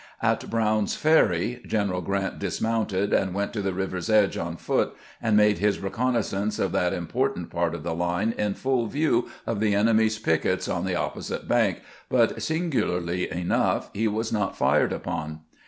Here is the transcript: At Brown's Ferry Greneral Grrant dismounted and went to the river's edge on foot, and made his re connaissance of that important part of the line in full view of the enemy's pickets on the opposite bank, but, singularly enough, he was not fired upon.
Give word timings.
At 0.23 0.49
Brown's 0.49 0.95
Ferry 0.95 1.61
Greneral 1.63 2.03
Grrant 2.03 2.39
dismounted 2.39 3.13
and 3.13 3.35
went 3.35 3.53
to 3.53 3.61
the 3.61 3.71
river's 3.71 4.09
edge 4.09 4.35
on 4.35 4.57
foot, 4.57 4.95
and 5.21 5.37
made 5.37 5.59
his 5.59 5.77
re 5.77 5.91
connaissance 5.91 6.57
of 6.57 6.71
that 6.71 6.91
important 6.91 7.51
part 7.51 7.75
of 7.75 7.83
the 7.83 7.93
line 7.93 8.33
in 8.35 8.55
full 8.55 8.87
view 8.87 9.29
of 9.45 9.59
the 9.59 9.75
enemy's 9.75 10.17
pickets 10.17 10.67
on 10.67 10.85
the 10.85 10.95
opposite 10.95 11.47
bank, 11.47 11.83
but, 12.09 12.41
singularly 12.41 13.29
enough, 13.31 13.91
he 13.93 14.07
was 14.07 14.33
not 14.33 14.57
fired 14.57 14.91
upon. 14.91 15.41